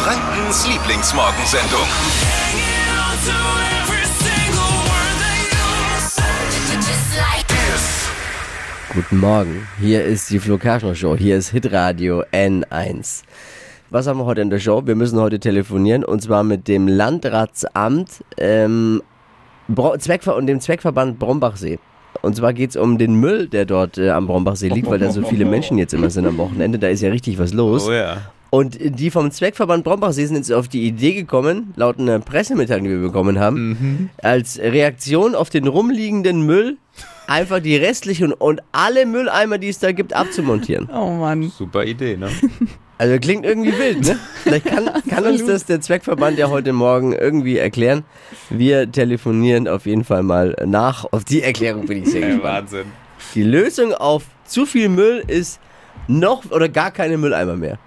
[0.00, 1.80] Frankens Lieblingsmorgensendung.
[8.94, 13.24] Guten Morgen, hier ist die Flo Kerschner Show, hier ist Hitradio N1.
[13.90, 14.86] Was haben wir heute in der Show?
[14.86, 19.02] Wir müssen heute telefonieren und zwar mit dem Landratsamt ähm,
[19.66, 21.80] Bro Zweckver und dem Zweckverband Brombachsee.
[22.22, 25.10] Und zwar geht es um den Müll, der dort äh, am Brombachsee liegt, weil da
[25.10, 26.78] so viele Menschen jetzt immer sind am Wochenende.
[26.78, 27.88] Da ist ja richtig was los.
[27.88, 28.18] Oh ja.
[28.50, 32.90] Und die vom Zweckverband Brombachsee sind jetzt auf die Idee gekommen, laut einer Pressemitteilung, die
[32.90, 36.78] wir bekommen haben, als Reaktion auf den rumliegenden Müll
[37.26, 40.88] einfach die restlichen und alle Mülleimer, die es da gibt, abzumontieren.
[40.98, 41.52] Oh Mann.
[41.56, 42.28] Super Idee, ne?
[43.00, 44.18] Also klingt irgendwie wild, ne?
[44.42, 48.02] Vielleicht kann, kann uns das der Zweckverband ja heute Morgen irgendwie erklären.
[48.50, 51.04] Wir telefonieren auf jeden Fall mal nach.
[51.12, 52.42] Auf die Erklärung bin ich sehr gespannt.
[52.42, 52.86] Wahnsinn.
[53.36, 55.60] Die Lösung auf zu viel Müll ist
[56.08, 57.78] noch oder gar keine Mülleimer mehr.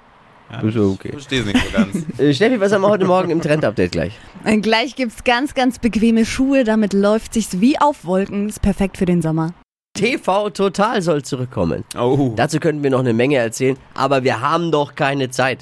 [0.64, 1.12] Ist ja okay.
[1.12, 2.06] Verstehe es nicht so ganz.
[2.18, 4.14] Äh, Steffi, was haben wir heute Morgen im Trend-Update gleich?
[4.44, 6.64] Und gleich gibt's ganz, ganz bequeme Schuhe.
[6.64, 8.50] Damit läuft sich's wie auf Wolken.
[8.50, 9.54] Ist perfekt für den Sommer.
[9.94, 11.84] TV Total soll zurückkommen.
[12.00, 12.34] Oh.
[12.36, 15.60] Dazu könnten wir noch eine Menge erzählen, aber wir haben doch keine Zeit.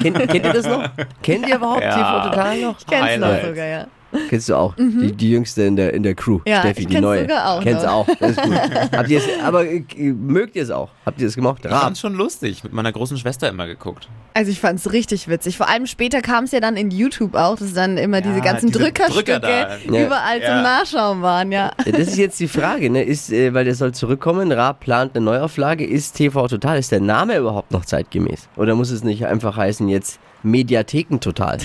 [0.00, 0.88] kennt, kennt ihr das noch?
[1.22, 1.94] Kennt ihr überhaupt Ja.
[1.94, 2.76] TV Total noch?
[2.86, 3.86] Kennst du noch sogar, ja.
[4.28, 4.74] Kennst du auch?
[4.76, 6.40] Die, die jüngste in der, in der Crew.
[6.46, 7.22] Ja, Steffi, ich die neue.
[7.22, 8.06] sogar auch Kennst du auch.
[8.18, 8.52] Das ist gut.
[8.92, 10.90] Habt ihr es, aber äh, mögt ihr es auch?
[11.04, 11.62] Habt ihr es gemacht?
[11.64, 12.64] Ich fand's schon lustig.
[12.64, 14.08] Mit meiner großen Schwester immer geguckt.
[14.34, 15.56] Also ich fand's richtig witzig.
[15.56, 18.78] Vor allem später kam's ja dann in YouTube auch, dass dann immer diese ganzen diese
[18.80, 19.76] Drückerstücke Drücker da.
[20.06, 20.46] Überall Ja.
[20.46, 21.70] zum Nachschauen waren, ja.
[21.84, 23.02] Ja, Das ist jetzt die Frage, ne?
[23.02, 25.86] Ist, äh, weil der soll zurückkommen, Raab plant eine Neuauflage.
[25.86, 28.48] Ist TV Total, ist der Name überhaupt noch zeitgemäß?
[28.56, 31.58] Oder muss es nicht einfach heißen jetzt Mediatheken Total?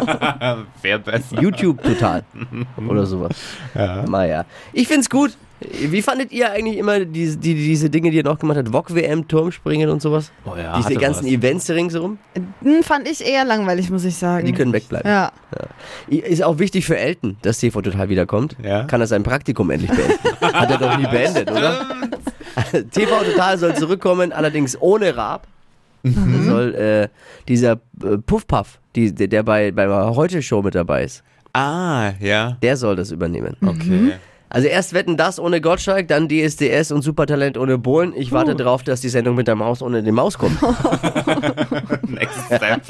[0.82, 1.40] Wäre besser.
[1.40, 2.24] YouTube Total?
[2.88, 3.32] Oder sowas.
[3.74, 4.04] Ja.
[4.08, 4.44] Naja.
[4.72, 5.36] Ich find's gut.
[5.60, 8.68] Wie fandet ihr eigentlich immer diese, die, diese Dinge, die ihr noch gemacht habt?
[8.72, 10.30] VOG-WM, Turmspringen und sowas?
[10.44, 11.32] Oh ja, diese ganzen was.
[11.32, 12.18] Events ringsherum?
[12.62, 14.46] Hm, fand ich eher langweilig, muss ich sagen.
[14.46, 15.10] Die können wegbleiben.
[15.10, 15.32] ja.
[16.06, 18.56] Ist auch wichtig für Elton, dass TV Total wiederkommt.
[18.62, 18.84] Ja.
[18.84, 20.18] Kann er sein Praktikum endlich beenden.
[20.40, 21.86] Hat er doch nie beendet, oder?
[22.92, 25.48] TV Total soll zurückkommen, allerdings ohne Raab.
[26.02, 26.44] Mhm.
[26.44, 27.08] Soll äh,
[27.48, 27.72] dieser
[28.02, 31.22] äh, Puff-Puff, die, der, bei, bei der Heute-Show mit dabei ist,
[31.52, 32.56] Ah, ja.
[32.62, 33.56] der soll das übernehmen.
[33.64, 34.12] Okay.
[34.50, 38.14] Also erst wetten das ohne Gottschalk, dann DSDS und Supertalent ohne Bohlen.
[38.16, 40.56] Ich warte drauf, dass die Sendung mit der Maus ohne den Maus kommt.
[42.08, 42.80] Next step.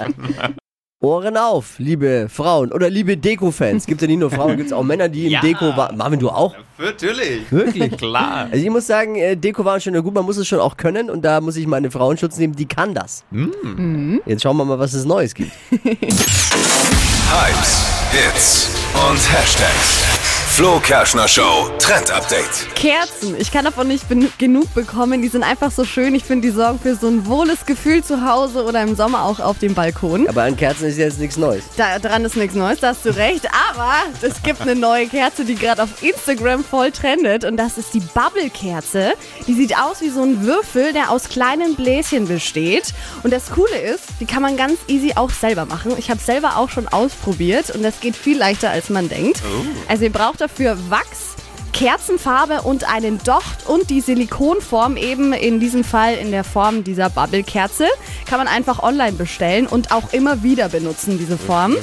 [1.00, 3.86] Ohren auf, liebe Frauen oder liebe Deko-Fans.
[3.86, 5.40] Gibt ja nicht nur Frauen, gibt es auch Männer, die im Ja.
[5.40, 5.96] Deko waren.
[5.96, 6.56] Marvin, du auch?
[6.76, 7.42] Natürlich.
[7.52, 7.96] Wirklich?
[7.98, 8.48] Klar.
[8.50, 11.08] Also ich muss sagen, äh, Deko war schon gut, man muss es schon auch können
[11.08, 13.22] und da muss ich meine Frauenschutz nehmen, die kann das.
[14.26, 15.52] Jetzt schauen wir mal, was es Neues gibt.
[17.30, 18.70] Hypes, Hits
[19.08, 20.37] und Hashtags.
[20.58, 22.74] Flo Kerschner Show Trend Update.
[22.74, 23.36] Kerzen.
[23.38, 24.06] Ich kann davon nicht
[24.38, 25.22] genug bekommen.
[25.22, 26.16] Die sind einfach so schön.
[26.16, 29.38] Ich finde, die sorgen für so ein wohles Gefühl zu Hause oder im Sommer auch
[29.38, 30.28] auf dem Balkon.
[30.28, 31.62] Aber an Kerzen ist jetzt nichts Neues.
[31.76, 33.46] Da dran ist nichts Neues, da hast du recht.
[33.70, 37.44] Aber es gibt eine neue Kerze, die gerade auf Instagram voll trendet.
[37.44, 39.12] Und das ist die Bubble-Kerze.
[39.46, 42.94] Die sieht aus wie so ein Würfel, der aus kleinen Bläschen besteht.
[43.22, 45.94] Und das Coole ist, die kann man ganz easy auch selber machen.
[45.98, 49.40] Ich habe selber auch schon ausprobiert und das geht viel leichter, als man denkt.
[49.86, 51.36] Also ihr braucht dafür Wachs.
[51.72, 57.08] Kerzenfarbe und einen Docht und die Silikonform eben in diesem Fall in der Form dieser
[57.08, 57.86] Bubble-Kerze.
[58.26, 61.76] Kann man einfach online bestellen und auch immer wieder benutzen, diese Form.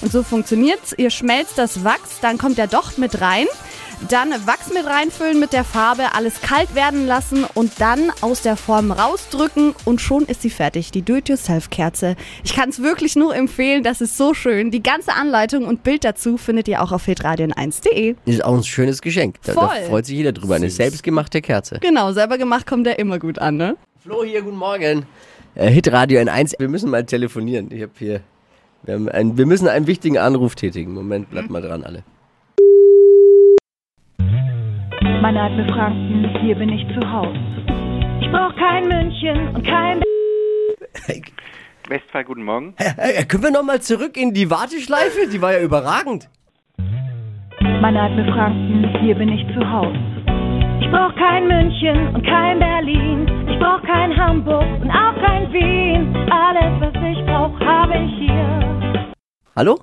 [0.00, 0.94] Und so funktioniert's.
[0.96, 3.46] Ihr schmelzt das Wachs, dann kommt der Docht mit rein.
[4.08, 8.56] Dann Wachs mit reinfüllen mit der Farbe, alles kalt werden lassen und dann aus der
[8.56, 12.16] Form rausdrücken und schon ist sie fertig, die Do-it-yourself-Kerze.
[12.42, 14.70] Ich kann es wirklich nur empfehlen, das ist so schön.
[14.70, 18.16] Die ganze Anleitung und Bild dazu findet ihr auch auf hitradion1.de.
[18.24, 19.36] Ist auch ein schönes Geschenk.
[19.44, 19.82] Da, da Voll.
[19.88, 20.56] freut sich jeder drüber.
[20.56, 21.78] Eine selbstgemachte Kerze.
[21.80, 23.76] Genau, selber gemacht kommt der immer gut an, ne?
[24.02, 25.06] Flo hier, guten Morgen.
[25.54, 26.54] Äh, Hitradio N1.
[26.58, 27.70] Wir müssen mal telefonieren.
[27.70, 28.20] Ich habe hier.
[28.82, 30.92] Wir, haben ein, wir müssen einen wichtigen Anruf tätigen.
[30.92, 32.02] Moment, bleibt mal dran, alle.
[35.22, 37.36] Meine Adme Franken, hier bin ich zu Haus.
[38.20, 40.00] Ich brauch kein München und kein
[41.06, 41.22] Hey,
[41.88, 42.74] Westphal, guten Morgen.
[42.78, 45.28] äh, können wir nochmal zurück in die Warteschleife?
[45.32, 46.28] Die war ja überragend.
[47.80, 49.94] Meine Adme Franken, hier bin ich zu Haus.
[50.80, 53.28] Ich brauch kein München und kein Berlin.
[53.48, 56.16] Ich brauch kein Hamburg und auch kein Wien.
[56.32, 59.12] Alles, was ich brauch, habe ich hier.
[59.54, 59.78] Hallo?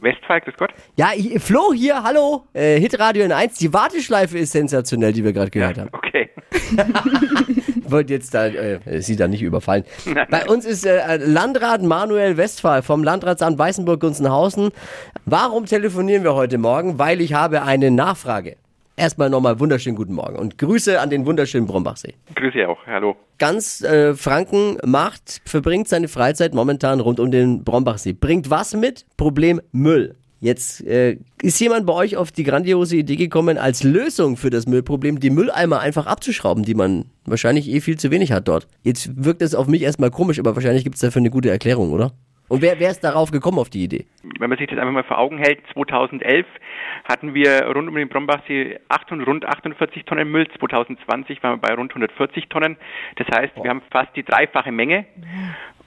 [0.00, 0.70] Westphal, grüß Gott.
[0.96, 2.44] Ja, ich, Flo hier, hallo.
[2.52, 3.58] Äh, Hitradio N1.
[3.58, 5.90] Die Warteschleife ist sensationell, die wir gerade gehört haben.
[5.92, 6.30] Okay.
[7.88, 9.82] Ich wollte jetzt da, äh, Sie da nicht überfallen.
[10.30, 14.72] Bei uns ist äh, Landrat Manuel Westphal vom Landratsamt Weißenburg-Gunzenhausen.
[15.24, 16.98] Warum telefonieren wir heute Morgen?
[16.98, 18.56] Weil ich habe eine Nachfrage.
[18.98, 22.14] Erstmal nochmal wunderschönen guten Morgen und Grüße an den wunderschönen Brombachsee.
[22.34, 22.78] Grüße auch.
[22.86, 23.16] Hallo.
[23.38, 28.12] Ganz äh, Franken macht, verbringt seine Freizeit momentan rund um den Brombachsee.
[28.12, 29.06] Bringt was mit?
[29.16, 30.16] Problem Müll.
[30.40, 34.66] Jetzt äh, ist jemand bei euch auf die grandiose Idee gekommen, als Lösung für das
[34.66, 38.68] Müllproblem die Mülleimer einfach abzuschrauben, die man wahrscheinlich eh viel zu wenig hat dort.
[38.82, 41.92] Jetzt wirkt es auf mich erstmal komisch, aber wahrscheinlich gibt es dafür eine gute Erklärung,
[41.92, 42.12] oder?
[42.48, 44.06] Und wer, wer ist darauf gekommen auf die Idee?
[44.38, 46.46] Wenn man sich das einfach mal vor Augen hält, 2011
[47.04, 51.74] hatten wir rund um den Brombachsee 800, rund 48 Tonnen Müll, 2020 waren wir bei
[51.74, 52.76] rund 140 Tonnen.
[53.16, 55.04] Das heißt, wir haben fast die dreifache Menge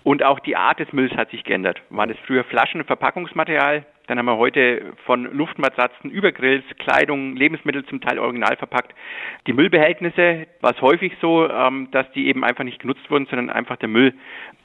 [0.04, 1.82] und auch die Art des Mülls hat sich geändert.
[1.90, 7.38] Waren das früher Flaschen und Verpackungsmaterial, dann haben wir heute von Luftmatratzen über Grills, Kleidung,
[7.38, 8.94] Lebensmittel zum Teil original verpackt.
[9.48, 13.50] Die Müllbehältnisse war es häufig so, ähm, dass die eben einfach nicht genutzt wurden, sondern
[13.50, 14.14] einfach der Müll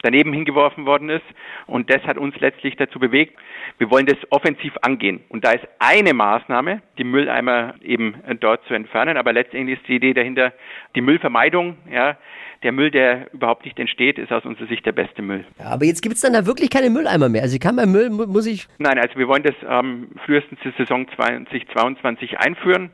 [0.01, 1.23] daneben hingeworfen worden ist.
[1.65, 3.39] Und das hat uns letztlich dazu bewegt,
[3.77, 5.21] wir wollen das offensiv angehen.
[5.29, 9.15] Und da ist eine Maßnahme, die Mülleimer eben äh, dort zu entfernen.
[9.15, 10.51] Aber letztendlich ist die Idee dahinter
[10.93, 11.77] die Müllvermeidung.
[11.89, 12.17] Ja,
[12.63, 15.45] der Müll, der überhaupt nicht entsteht, ist aus unserer Sicht der beste Müll.
[15.59, 17.43] Ja, aber jetzt gibt es dann da wirklich keine Mülleimer mehr.
[17.43, 20.59] Also ich kann beim Müll, mu- muss ich Nein, also wir wollen das ähm, frühestens
[20.61, 22.89] zur Saison 2022 einführen.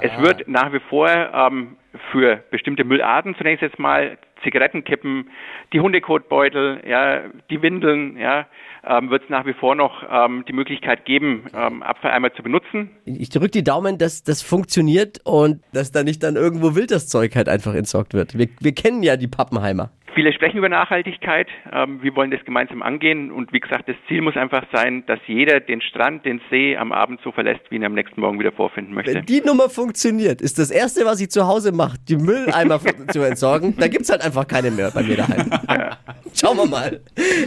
[0.00, 1.76] Es wird nach wie vor ähm,
[2.12, 5.30] für bestimmte Müllarten zunächst jetzt mal Zigarettenkippen,
[5.72, 8.46] die Hundekotbeutel, ja, die Windeln, ja,
[8.86, 12.90] ähm, wird es nach wie vor noch ähm, die Möglichkeit geben, ähm, Abfalleimer zu benutzen.
[13.04, 17.08] Ich drücke die Daumen, dass das funktioniert und dass da nicht dann irgendwo wild das
[17.08, 18.38] Zeug halt einfach entsorgt wird.
[18.38, 19.90] Wir, wir kennen ja die Pappenheimer.
[20.16, 21.46] Viele sprechen über Nachhaltigkeit.
[21.70, 23.30] Ähm, wir wollen das gemeinsam angehen.
[23.30, 26.90] Und wie gesagt, das Ziel muss einfach sein, dass jeder den Strand, den See am
[26.90, 29.12] Abend so verlässt, wie ihn am nächsten Morgen wieder vorfinden möchte.
[29.12, 32.80] Wenn die Nummer funktioniert, ist das Erste, was ich zu Hause mache, die Mülleimer
[33.12, 33.76] zu entsorgen.
[33.76, 35.50] Da gibt's halt einfach keine mehr bei mir daheim.
[36.34, 37.00] Schauen wir mal.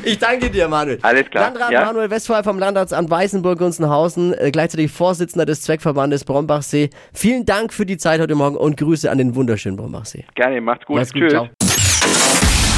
[0.05, 0.99] Ich danke dir, Manuel.
[1.01, 1.85] Alles klar, Landrat ja.
[1.85, 6.91] Manuel Westphal vom Landratsamt Weißenburg-Gunzenhausen, äh, gleichzeitig Vorsitzender des Zweckverbandes Brombachsee.
[7.15, 10.25] Vielen Dank für die Zeit heute Morgen und Grüße an den wunderschönen Brombachsee.
[10.35, 10.97] Gerne, macht's gut.
[10.97, 11.33] Mach's gut, Tschüss.
[11.33, 11.58] ciao.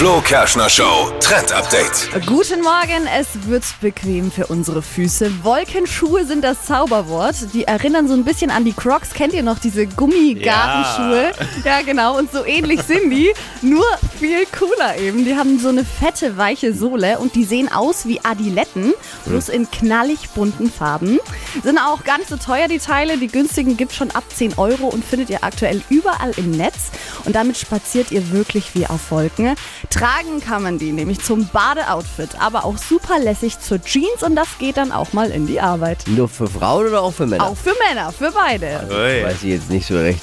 [0.00, 2.08] Flo Kerschner Show Trend Update.
[2.24, 5.44] Guten Morgen, es wird bequem für unsere Füße.
[5.44, 7.34] Wolkenschuhe sind das Zauberwort.
[7.52, 9.10] Die erinnern so ein bisschen an die Crocs.
[9.10, 11.32] Kennt ihr noch diese Gummigartenschuhe?
[11.66, 11.82] Ja.
[11.82, 12.16] genau.
[12.16, 13.30] Und so ähnlich sind die,
[13.60, 13.84] nur
[14.18, 15.26] viel cooler eben.
[15.26, 18.94] Die haben so eine fette, weiche Sohle und die sehen aus wie Adiletten,
[19.26, 21.18] bloß in knallig bunten Farben.
[21.62, 23.18] Sind auch gar nicht so teuer, die Teile.
[23.18, 26.90] Die günstigen gibt schon ab 10 Euro und findet ihr aktuell überall im Netz.
[27.24, 29.54] Und damit spaziert ihr wirklich wie auf Wolken.
[29.90, 34.58] Tragen kann man die nämlich zum Badeoutfit, aber auch super lässig zur Jeans und das
[34.58, 36.04] geht dann auch mal in die Arbeit.
[36.06, 37.46] Nur für Frauen oder auch für Männer?
[37.46, 38.86] Auch für Männer, für beide.
[38.90, 39.24] Ui.
[39.24, 40.20] Weiß ich jetzt nicht so recht.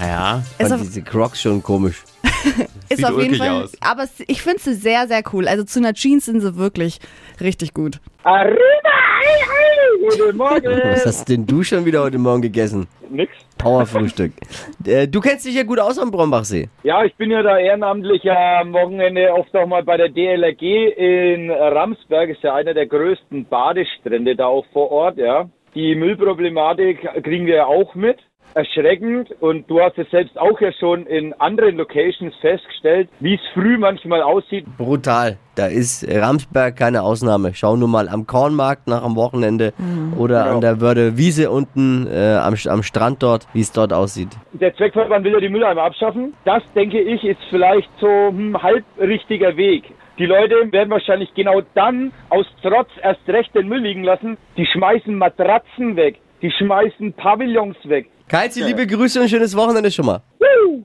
[0.00, 2.02] Naja, Ist Fand diese Crocs schon komisch.
[2.88, 3.72] ist sieht auf jeden Fall, aus.
[3.80, 5.46] aber ich finde sie sehr, sehr cool.
[5.48, 7.00] Also zu einer Jeans sind sie wirklich
[7.40, 8.00] richtig gut.
[8.24, 9.09] Arriba!
[9.30, 10.08] Ei, ei!
[10.08, 10.80] Guten Morgen!
[10.82, 12.88] Was hast denn du schon wieder heute Morgen gegessen?
[13.08, 13.32] Nix.
[13.58, 14.32] Powerfrühstück.
[14.86, 16.68] äh, du kennst dich ja gut aus am Brombachsee.
[16.82, 20.62] Ja, ich bin ja da ehrenamtlich am Wochenende oft auch mal bei der DLRG
[20.96, 22.30] in Ramsberg.
[22.30, 25.48] Ist ja einer der größten Badestrände da auch vor Ort, ja.
[25.74, 28.18] Die Müllproblematik kriegen wir ja auch mit.
[28.54, 29.30] Erschreckend.
[29.40, 33.78] Und du hast es selbst auch ja schon in anderen Locations festgestellt, wie es früh
[33.78, 34.64] manchmal aussieht.
[34.76, 35.36] Brutal.
[35.54, 37.52] Da ist Ramsberg keine Ausnahme.
[37.54, 39.72] Schau nur mal am Kornmarkt nach am Wochenende
[40.16, 40.54] oder Genau.
[40.54, 44.30] an der Wörde Wiese unten äh, am, am Strand dort, wie es dort aussieht.
[44.52, 46.34] Der Zweckverband will ja die Mülleimer abschaffen.
[46.44, 49.84] Das, denke ich, ist vielleicht so ein halb richtiger Weg.
[50.18, 54.36] Die Leute werden wahrscheinlich genau dann aus Trotz erst recht den Müll liegen lassen.
[54.56, 56.18] Die schmeißen Matratzen weg.
[56.42, 58.08] Die schmeißen Pavillons weg.
[58.30, 60.22] Kalzi, liebe Grüße und schönes Wochenende schon mal.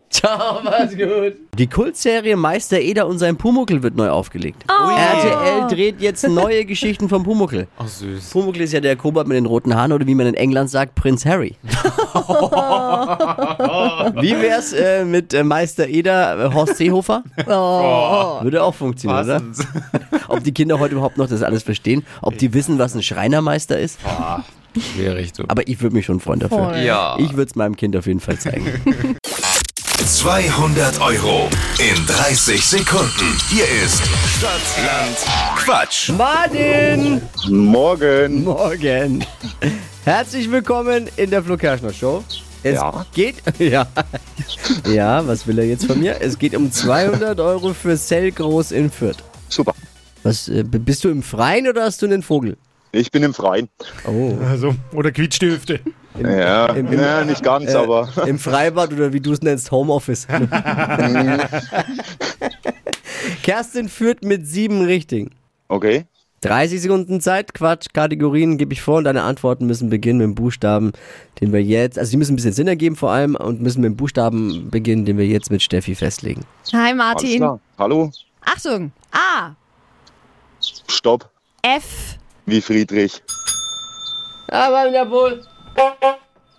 [0.10, 1.36] Ciao, mach's gut.
[1.56, 4.66] Die Kultserie Meister Eder und sein Pumuckel wird neu aufgelegt.
[4.68, 7.68] RTL dreht jetzt neue Geschichten vom Pumuckel.
[7.78, 8.32] ach süß.
[8.32, 10.96] Pumuckel ist ja der Kobold mit den roten Haaren oder wie man in England sagt,
[10.96, 11.56] Prinz Harry.
[14.22, 17.24] wie wär's äh, mit äh, Meister Eder, äh, Horst Seehofer?
[17.48, 18.40] Oh.
[18.42, 19.40] Würde auch funktionieren, oder?
[19.40, 19.68] Passend.
[20.30, 22.04] Ob die Kinder heute überhaupt noch das alles verstehen?
[22.24, 24.00] Ob die wissen, was ein Schreinermeister ist?
[24.80, 25.44] Schwierig so.
[25.48, 26.58] Aber ich würde mich schon freuen dafür.
[26.58, 26.78] Voll.
[26.80, 27.18] Ja.
[27.20, 28.66] Ich würde es meinem Kind auf jeden Fall zeigen.
[30.06, 33.38] 200 Euro in 30 Sekunden.
[33.50, 34.02] Hier ist
[34.38, 35.18] Stadtland
[35.58, 36.10] Quatsch.
[36.12, 37.22] Martin!
[37.50, 38.44] Morgen.
[38.44, 39.26] Morgen.
[40.04, 42.24] Herzlich willkommen in der Flo Kerschner Show.
[42.62, 43.06] Es Ja.
[43.14, 43.88] geht, ja,
[44.92, 46.20] ja, was will er jetzt von mir?
[46.20, 49.18] Es geht um 200 Euro für Zellgroß in Fürth.
[49.50, 49.74] Super.
[50.24, 52.58] Was, äh, bist du im Freien oder hast du einen Vogel?
[52.96, 53.68] Ich bin im Freien.
[54.08, 55.80] Oh, Also, oder Quietschstifte.
[56.22, 59.70] Ja, im- im- ja nicht ganz, äh, aber im Freibad oder wie du es nennst,
[59.72, 60.28] Homeoffice.
[63.44, 65.32] Kerstin führt mit sieben Richtigen.
[65.68, 66.06] okay.
[66.42, 70.36] 30 Sekunden Zeit, Quatsch, Kategorien gebe ich vor und deine Antworten müssen beginnen mit dem
[70.36, 70.92] Buchstaben,
[71.42, 73.90] den wir jetzt, also die müssen ein bisschen Sinn ergeben vor allem und müssen mit
[73.90, 76.42] dem Buchstaben beginnen, den wir jetzt mit Steffi festlegen.
[76.72, 77.38] Hi Alles Martin.
[77.38, 77.60] klar.
[77.80, 78.12] Hallo?
[78.42, 78.92] Achtung.
[79.12, 79.56] A.
[80.88, 81.32] Stopp.
[81.64, 82.18] F.
[82.46, 83.22] Wie Friedrich.
[84.50, 85.44] Aber jawohl.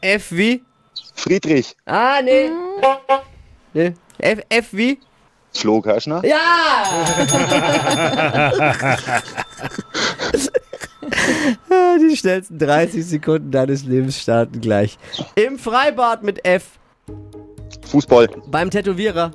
[0.01, 0.63] F wie?
[1.15, 1.77] Friedrich.
[1.87, 2.51] Ah, nee.
[3.73, 3.95] nee.
[4.19, 4.99] F, F wie?
[5.53, 6.23] Flo Kerschner.
[6.25, 6.85] Ja!
[11.71, 14.99] Ah, Die schnellsten 30 Sekunden deines Lebens starten gleich.
[15.37, 16.79] Im Freibad mit F.
[17.89, 18.29] Fußball.
[18.49, 19.31] Beim Tätowierer.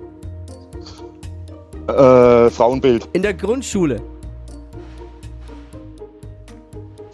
[1.87, 3.07] Äh, Frauenbild.
[3.13, 4.01] In der Grundschule.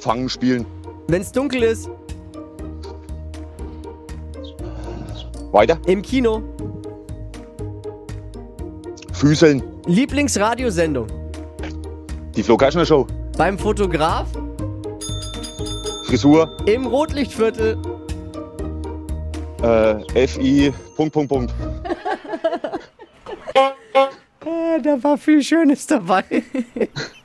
[0.07, 0.65] Fangen spielen.
[1.09, 1.89] Wenn's dunkel ist.
[5.51, 5.77] Weiter.
[5.85, 6.43] Im Kino.
[9.11, 9.61] Füßeln.
[9.85, 11.07] Lieblingsradiosendung.
[12.37, 13.05] Die Flo Kerschner Show.
[13.37, 14.27] Beim Fotograf.
[16.05, 16.55] Frisur.
[16.67, 17.77] Im Rotlichtviertel.
[19.61, 20.73] Äh, FI.
[20.95, 21.53] Punkt, Punkt, Punkt.
[23.53, 26.23] Ah, da war viel Schönes dabei.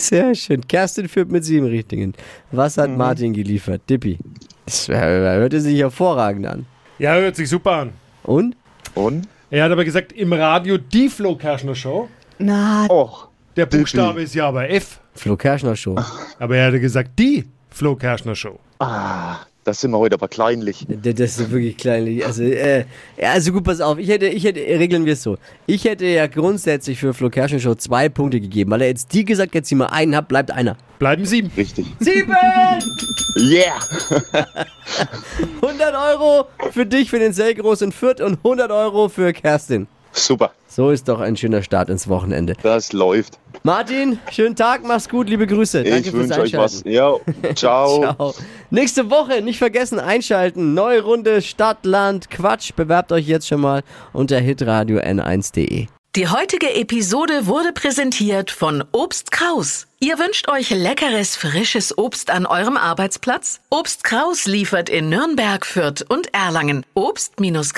[0.00, 0.66] Sehr schön.
[0.66, 2.14] Kerstin führt mit sieben Richtigen.
[2.52, 3.82] Was hat Martin geliefert?
[3.88, 4.18] Dippi.
[4.64, 6.66] Das hörte sich hervorragend an.
[6.98, 7.92] Ja, hört sich super an.
[8.22, 8.56] Und?
[8.94, 9.28] Und?
[9.50, 12.08] Er hat aber gesagt, im Radio die Flo Kerschner Show.
[12.38, 13.28] Na, Och.
[13.56, 15.00] Der Buchstabe ist ja aber F.
[15.14, 15.96] Flo Kerschner Show.
[16.38, 18.58] Aber er hatte gesagt, die Flo Kerschner Show.
[18.78, 19.36] Ah,
[19.70, 20.86] das sind wir heute aber kleinlich.
[20.88, 22.26] Das das ist wirklich kleinlich.
[22.26, 22.84] Also, äh,
[23.16, 23.98] ja, also gut, pass auf.
[23.98, 25.38] Ich hätte, ich hätte, regeln wir es so.
[25.66, 28.72] Ich hätte ja grundsätzlich für Flo Kerschner Show zwei Punkte gegeben.
[28.72, 30.76] Weil er jetzt die gesagt, jetzt sie mal einen hat, bleibt einer.
[30.98, 31.50] Bleiben sieben.
[31.56, 31.86] Richtig.
[32.00, 32.34] Sieben!
[33.36, 33.78] Yeah!
[35.62, 39.86] 100 Euro für dich, für den Selgros in Fürth und 100 Euro für Kerstin.
[40.12, 40.52] Super.
[40.68, 42.54] So ist doch ein schöner Start ins Wochenende.
[42.62, 43.38] Das läuft.
[43.64, 45.82] Martin, schönen Tag, mach's gut, liebe Grüße.
[45.82, 46.84] Danke ich fürs wünsche euch was.
[46.84, 46.90] Einschalten.
[47.44, 47.54] Ja.
[47.54, 48.00] Ciao.
[48.00, 48.34] Ciao.
[48.70, 50.74] Nächste Woche nicht vergessen einschalten.
[50.74, 52.72] Neue Runde Stadt, Land, Quatsch.
[52.74, 55.86] Bewerbt euch jetzt schon mal unter hitradio n1.de.
[56.16, 59.86] Die heutige Episode wurde präsentiert von Obst Kraus.
[60.00, 63.60] Ihr wünscht euch leckeres, frisches Obst an eurem Arbeitsplatz?
[63.70, 66.84] Obst Kraus liefert in Nürnberg, Fürth und Erlangen.
[66.94, 67.70] Obst-Kraus.de